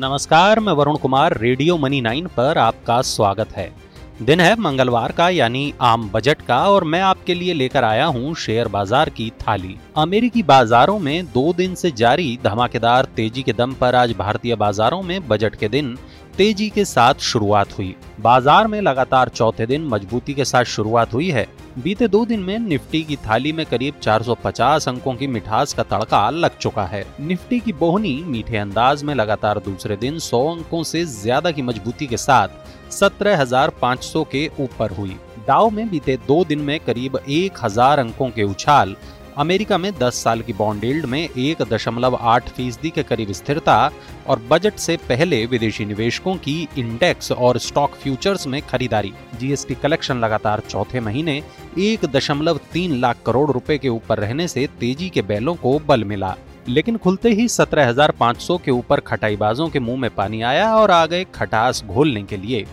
नमस्कार, 0.00 0.58
मैं 0.60 0.72
Varun 0.72 0.96
Kumar, 0.96 1.36
radio 1.38 1.76
money 1.76 2.00
nine 2.00 2.26
पर 2.26 2.58
आपका 2.58 3.00
स्वागत 3.02 3.48
है। 3.52 3.68
दिन 4.22 4.40
है 4.40 4.54
मंगलवार 4.56 5.12
का, 5.12 5.28
यानी 5.28 5.74
आम 5.80 6.08
बजट 6.10 6.42
का, 6.42 6.58
और 6.68 6.84
मैं 6.84 7.00
आपके 7.00 7.34
लिए 7.34 7.54
लेकर 7.54 7.84
आया 7.84 8.06
हूँ 8.06 8.34
शेयर 8.34 8.68
बाज़ार 8.68 9.08
की 9.08 9.28
थाली। 9.40 9.76
अमेरिकी 9.96 10.42
बाजारों 10.42 10.98
में 10.98 11.26
दो 11.26 11.52
दिन 11.52 11.74
से 11.74 11.90
जारी 11.90 12.38
धमाकेदार 12.44 13.08
तेज़ी 13.16 13.42
के 13.42 13.52
दम 13.52 13.72
पर 13.72 13.94
आज 13.94 14.12
भारतीय 14.12 14.54
बाजारों 14.54 15.02
में 15.02 15.28
बजट 15.28 15.54
के 15.54 15.68
दिन 15.68 15.96
तेज़ी 16.40 16.68
के 16.70 16.84
साथ 16.84 17.14
शुरुआत 17.20 17.76
हुई। 17.78 17.94
बाज़ार 18.20 18.66
में 18.66 18.80
लगातार 18.80 19.28
चौथे 19.28 19.64
दिन 19.66 19.82
मजबूती 19.84 20.34
के 20.34 20.44
साथ 20.44 20.64
शुरुआत 20.66 21.12
हुई 21.14 21.28
है। 21.30 21.46
बीते 21.78 22.08
दो 22.08 22.24
दिन 22.26 22.40
में 22.40 22.58
निफ्टी 22.58 23.02
की 23.02 23.16
थाली 23.18 23.52
में 23.52 23.64
करीब 23.66 23.98
450 23.98 24.88
अंकों 24.88 25.14
की 25.14 25.26
मिठास 25.26 25.74
का 25.74 25.82
तड़का 25.82 26.30
लग 26.30 26.56
चुका 26.58 26.84
है। 26.84 27.04
निफ्टी 27.20 27.58
की 27.60 27.72
बोहनी 27.72 28.14
मीठे 28.26 28.56
अंदाज 28.56 29.02
में 29.02 29.14
लगातार 29.14 29.58
दूसरे 29.58 29.96
दिन 29.96 30.18
100 30.20 30.40
अंकों 30.48 30.82
से 30.82 31.04
ज़्यादा 31.06 31.50
की 31.50 31.62
मजबूती 31.62 32.06
के 32.06 32.16
साथ 32.18 32.90
17,500 32.92 34.24
के 34.32 34.48
ऊपर 34.60 34.92
हुई। 34.92 35.16
डाउ 35.46 35.70
में 35.70 35.88
बीते 35.90 36.16
दो 36.26 36.44
दिन 36.44 36.60
में 36.60 36.78
करीब 36.80 37.20
1000 37.30 37.98
अंकों 37.98 38.30
के 38.30 38.42
उछाल 38.44 38.96
अमेरिका 39.38 39.78
में 39.78 39.92
10 39.98 40.14
साल 40.14 40.40
की 40.40 40.52
बॉन्ड 40.52 40.84
यील्ड 40.84 41.06
में 41.06 41.28
एक 41.38 41.62
दशमलव 41.62 42.18
आठ 42.20 42.48
फ़ीसदी 42.48 42.90
के 42.90 43.02
करीब 43.02 43.32
स्थिरता 43.32 43.90
और 44.26 44.42
बजट 44.50 44.74
से 44.74 44.96
पहले 44.96 45.46
विदेशी 45.46 45.84
निवेशकों 45.84 46.34
की 46.36 46.68
इंडेक्स 46.78 47.32
और 47.32 47.58
स्टॉक 47.58 47.94
फ्यूचर्स 47.94 48.46
में 48.46 48.62
खरीदारी। 48.62 49.12
जीएसटी 49.40 49.74
कलेक्शन 49.74 50.16
लगातार 50.16 50.60
चौथे 50.60 51.00
महीने 51.00 51.42
एक 51.78 52.04
दशमलव 52.04 52.60
तीन 52.72 53.00
लाख 53.00 53.16
करोड़ 53.26 53.50
रुपए 53.50 53.78
के 53.78 53.88
ऊपर 53.88 54.18
रहने 54.18 54.48
से 54.48 54.68
तेज़ी 54.80 55.08
के 55.08 55.22
बैलों 55.22 55.54
को 55.54 55.78
बल 55.78 56.04
मिला। 56.04 56.36
लेकिन 56.68 56.96
खुलते 56.96 57.30
ही 57.30 57.48
17,500 57.48 58.58
के 58.58 58.70
ऊपर 58.70 59.00
खटाईबाजों 59.00 59.68
के 59.68 59.78
मुँह 59.80 59.98
में 59.98 60.10
पानी 60.10 60.42
आया 60.42 60.74
और 60.76 60.90
आ 60.90 61.06
गए 61.06 61.26
खटास 61.34 61.84
घोलने 61.84 62.22
के 62.22 62.36
लिए। 62.36 62.66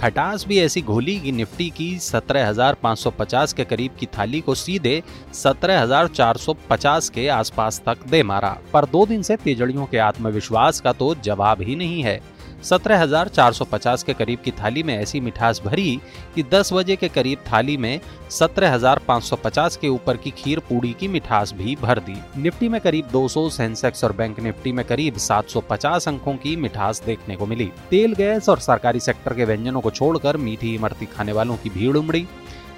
खटास 0.00 0.44
भी 0.46 0.58
ऐसी 0.58 0.82
घोली 0.82 1.20
कि 1.20 1.32
निफ्टी 1.32 1.70
की 1.70 1.98
17,550 1.98 3.52
के 3.52 3.64
करीब 3.64 3.90
की 4.00 4.06
थाली 4.06 4.40
को 4.40 4.54
सीधे 4.54 5.02
17,450 5.34 7.08
के 7.08 7.28
आसपास 7.28 7.82
तक 7.86 8.06
दे 8.06 8.22
मारा। 8.22 8.56
पर 8.72 8.84
दो 8.84 9.06
दिन 9.06 9.22
से 9.22 9.36
तेजड़ियों 9.36 9.86
के 9.86 9.98
आत्मविश्वास 9.98 10.80
का 10.80 10.92
तो 10.92 11.14
जवाब 11.14 11.62
ही 11.62 11.76
नहीं 11.76 12.02
है। 12.02 12.20
17,450 12.64 14.02
के 14.02 14.14
करीब 14.14 14.38
की 14.38 14.50
थाली 14.52 14.82
में 14.82 14.94
ऐसी 14.96 15.20
मिठास 15.20 15.60
भरी 15.64 16.00
कि 16.34 16.42
10 16.44 16.72
बजे 16.72 16.96
के 16.96 17.08
करीब 17.08 17.38
थाली 17.52 17.76
में 17.76 18.00
17,550 18.30 19.76
के 19.76 19.88
ऊपर 19.88 20.16
की 20.16 20.30
खीर 20.38 20.58
पूड़ी 20.68 20.92
की 21.00 21.08
मिठास 21.08 21.52
भी 21.52 21.76
भर 21.82 21.98
दी। 22.00 22.16
निफ्टी 22.42 22.68
में 22.68 22.80
करीब 22.80 23.10
200 23.12 23.48
सेंसेक्स 23.50 24.04
और 24.04 24.12
बैंक 24.12 24.40
निफ्टी 24.40 24.72
में 24.72 24.84
करीब 24.84 25.16
750 25.18 26.08
अंकों 26.08 26.34
की 26.36 26.56
मिठास 26.56 27.02
देखने 27.06 27.36
को 27.36 27.46
मिली। 27.46 27.70
तेल 27.90 28.14
गैस 28.14 28.48
और 28.48 28.58
सरकारी 28.60 29.00
सेक्टर 29.00 29.34
के 29.34 29.44
व्यंजनों 29.44 29.80
को 29.80 29.90
छोड़कर 29.90 30.36
मीठी 30.36 30.74
इमरती 30.74 31.06
खाने 31.06 31.32
वालों 31.32 31.56
की 31.56 31.70
भीड़ 31.70 31.96
उमड़ी। 31.96 32.26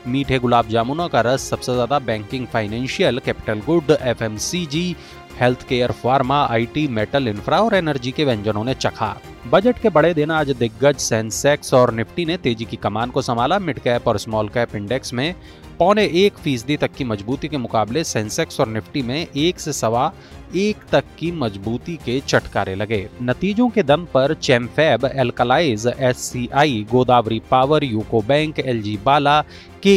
मीठे 0.06 0.38
गुलाब 0.38 0.68
जामुनों 0.68 1.08
का 1.08 1.20
रस 1.20 1.42
सबसे 1.50 1.72
ज़्यादा 1.72 1.98
banking 1.98 2.46
financial 2.46 3.18
capital 3.18 3.60
good 3.66 3.90
FMCG 3.90 4.96
health 5.40 5.66
care 5.68 5.92
pharma 5.92 6.42
IT 6.46 6.86
metal 6.90 7.28
infra 7.28 7.60
और 7.60 7.74
एनर्जी 7.74 8.10
के 8.10 8.24
व्यंजनों 8.24 8.64
ने 8.64 8.74
चखा। 8.74 9.16
बजट 9.52 9.78
के 9.78 9.88
बड़े 9.88 10.12
दिन 10.14 10.30
आज 10.30 10.50
दिग्गज 10.50 10.96
सेंसेक्स 10.96 11.74
और 11.74 11.92
निफ्टी 11.94 12.24
ने 12.24 12.36
तेज़ी 12.36 12.64
की 12.64 12.76
कमान 12.76 13.10
को 13.10 13.22
संभाला। 13.22 13.58
मिड 13.58 13.78
कैप 13.78 14.08
और 14.08 14.18
स्मॉल 14.18 14.48
कैप 14.48 14.76
इंडेक्स 14.76 15.12
में 15.14 15.34
पौने 15.78 16.04
एक 16.16 16.36
फ़ीसदी 16.38 16.76
तक 16.76 16.92
की 16.94 17.04
मजबूती 17.04 17.48
के 17.48 17.56
मुकाबले 17.56 18.04
सेंसेक्स 18.04 18.60
और 18.60 18.68
निफ्टी 18.68 19.02
में 19.02 19.26
एक 19.26 19.60
से 19.60 19.72
सवा 19.72 20.12
एक 20.56 20.76
तक 20.92 21.04
की 21.18 21.30
मजबूती 21.32 21.94
के 21.96 22.18
चटकारे 22.20 22.74
लगे। 22.74 23.08
नतीजों 23.22 23.68
के 23.68 23.82
दम 23.82 24.04
पर 24.04 24.34
Chemfab 24.34 25.04
alkalis 25.04 25.86
S 25.88 26.32
Godavari 26.90 27.40
power 27.50 27.84
UCO 27.84 28.20
bank 28.22 28.58
LG 28.58 28.98
Bala 29.04 29.40
के 29.82 29.96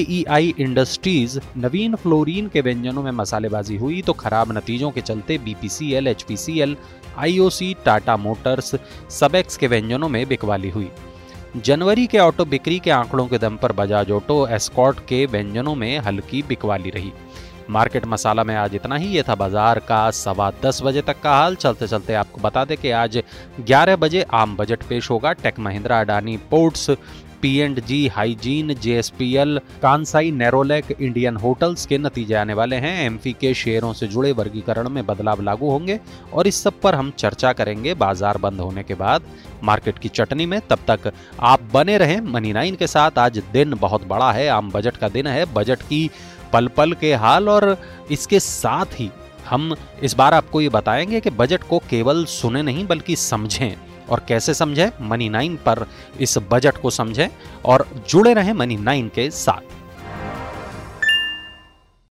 इंडस्ट्रीज़ 0.59 1.39
नवीन 1.57 1.95
फ्लोरीन 1.95 2.47
के 2.47 2.61
व्यंजनों 2.61 3.03
में 3.03 3.11
मसालेबाजी 3.11 3.77
हुई 3.77 4.01
तो 4.01 4.13
खराब 4.13 4.51
नतीजों 4.57 4.91
के 4.91 5.01
चलते 5.01 5.24
BPCL 5.31 6.07
HPCL 6.07 6.77
IOC 7.17 7.75
Tata 7.85 8.17
motors 8.17 8.75
Subex 9.09 9.57
के 9.57 9.67
व्यंजनों 9.67 10.09
में 10.09 10.27
बिकवाली 10.27 10.69
हुई। 10.69 10.89
जनवरी 11.57 12.07
के 12.07 12.19
ऑटो 12.19 12.45
बिक्री 12.45 12.79
के 12.79 12.91
आंकड़ों 12.91 13.27
के 13.27 13.37
दम 13.37 13.57
पर 13.57 13.71
बजाज 13.71 14.11
ऑटो 14.11 14.47
एस्कॉट 14.47 14.99
के 14.99 15.25
व्यंजनों 15.25 15.75
में 15.75 15.97
हल्की 15.99 16.43
बिकवाली 16.43 16.89
रही। 16.89 17.11
मार्केट 17.69 18.05
मसाला 18.05 18.43
में 18.43 18.55
आज 18.55 18.75
इतना 18.75 18.95
ही, 18.95 19.07
ये 19.07 19.23
था 19.23 19.35
बाज़ार 19.35 19.79
का 19.79 20.11
सवा 20.11 20.51
दस 20.65 20.81
बजे 20.83 21.01
तक 21.01 21.21
का 21.21 21.31
हाल। 21.31 21.55
चलते 21.55 21.87
चलते 21.87 22.13
आपको 22.13 22.41
बता 22.41 22.65
दें 22.65 22.77
कि 22.77 22.91
आज 22.91 23.21
11 23.61 23.95
बजे 23.95 24.21
आम 24.33 24.55
बजट 24.57 24.83
पेश 24.83 25.09
होगा, 25.09 25.33
tech 25.33 25.59
Mahindra, 25.59 25.99
Adani 25.99 26.37
ports 26.37 26.89
P 27.45 27.57
and 27.57 27.79
G 27.85 28.07
hygiene 28.07 28.73
JSPL 28.73 29.59
Kansai 29.81 30.31
Nerolac 30.31 30.85
Indian 30.91 31.35
hotels 31.37 31.85
के 31.85 31.97
नतीजे 31.97 32.33
आने 32.33 32.53
वाले 32.53 32.75
हैं। 32.75 33.05
एमफी 33.05 33.33
के 33.33 33.53
शेयरों 33.53 33.91
से 33.93 34.07
जुड़े 34.07 34.31
वर्गीकरण 34.31 34.89
में 34.89 35.05
बदलाव 35.05 35.41
लागू 35.41 35.69
होंगे 35.69 35.99
और 36.33 36.47
इस 36.47 36.63
सब 36.63 36.79
पर 36.81 36.95
हम 36.95 37.11
चर्चा 37.11 37.53
करेंगे 37.53 37.93
बाज़ार 37.93 38.37
बंद 38.37 38.59
होने 38.59 38.83
के 38.83 38.95
बाद। 38.95 39.29
मार्केट 39.63 39.99
की 39.99 40.09
चटनी 40.09 40.45
में 40.45 40.59
तब 40.69 40.79
तक 40.89 41.11
आप 41.39 41.69
बने 41.73 41.97
रहें। 41.97 42.19
मनी 42.21 42.53
नाइन 42.53 42.75
के 42.75 42.87
साथ 42.87 43.19
आज 43.19 43.41
दिन 43.53 43.75
बहुत 43.75 44.07
बड़ा 44.07 44.31
है। 44.31 44.47
आम 44.49 44.71
बजट 44.71 44.97
का 44.97 45.09
दिन 45.09 45.27
है। 45.27 45.45
बजट 45.53 45.81
की 45.81 46.09
पल 46.53 46.67
पल 46.67 46.93
के 46.93 47.13
हाल 47.15 47.49
और 47.49 47.77
इसके 48.11 48.39
साथ 48.39 48.99
ही 48.99 49.11
हम 49.49 49.75
इस 50.03 50.15
बार 50.15 50.33
आपको 50.33 50.61
ये 50.61 50.69
बताएँगे 50.71 51.19
कि 51.19 51.29
बजट 51.29 51.63
को 51.63 51.79
केवल 51.89 52.25
सुने 52.25 52.61
नहीं, 52.61 52.87
बल्कि 52.87 53.15
समझें। 53.15 53.75
और 54.09 54.25
कैसे 54.27 54.53
समझें? 54.53 54.89
मनी 55.01 55.29
नाइन 55.29 55.55
पर 55.55 55.85
इस 56.19 56.37
बजट 56.37 56.77
को 56.77 56.89
समझें 56.89 57.27
और 57.65 57.87
जुड़े 58.09 58.33
रहें 58.33 58.53
मनी 58.53 58.77
नाइन 58.77 59.11
के 59.15 59.29
साथ। 59.31 59.84